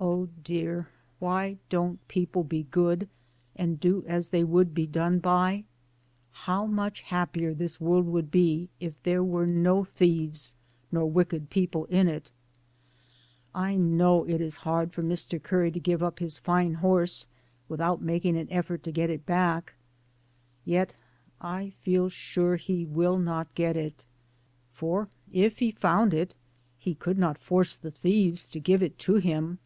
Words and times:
Oh, 0.00 0.28
dear, 0.42 0.88
why 1.20 1.56
don't 1.68 2.06
people 2.08 2.42
be 2.42 2.64
good, 2.64 3.08
and 3.54 3.78
do 3.78 4.02
as 4.08 4.28
they 4.28 4.42
would 4.42 4.74
be 4.74 4.88
done 4.88 5.20
by? 5.20 5.62
How 6.32 6.66
much 6.66 7.02
happier 7.02 7.54
this 7.54 7.80
world 7.80 8.06
would 8.06 8.28
be 8.28 8.68
if 8.80 9.00
there 9.04 9.22
were 9.22 9.46
no 9.46 9.84
thieves 9.84 10.56
nor 10.90 11.08
wicked 11.08 11.48
people 11.48 11.84
in 11.84 12.08
it. 12.08 12.32
I 13.54 13.76
know 13.76 14.24
it 14.28 14.40
is 14.40 14.56
hard 14.56 14.92
for 14.92 15.00
Mr. 15.04 15.40
Curry 15.40 15.70
to 15.70 15.78
give 15.78 16.02
up 16.02 16.18
his 16.18 16.40
fine 16.40 16.74
horse 16.74 17.28
without 17.68 18.02
making 18.02 18.36
an 18.36 18.48
effort 18.50 18.82
to 18.82 18.92
get 18.92 19.10
it 19.10 19.24
back. 19.24 19.74
Yet 20.64 20.92
I 21.40 21.70
feel 21.82 22.08
sure 22.08 22.56
he 22.56 22.84
will 22.84 23.18
not 23.20 23.54
get 23.54 23.76
it. 23.76 24.04
For 24.72 25.08
if 25.32 25.60
he 25.60 25.70
found 25.70 26.12
it 26.12 26.34
he 26.78 26.96
could 26.96 27.16
not 27.16 27.38
force 27.38 27.76
the 27.76 27.92
thieves 27.92 28.48
to 28.48 28.58
give 28.58 28.82
it 28.82 28.98
to 28.98 29.14
him. 29.14 29.60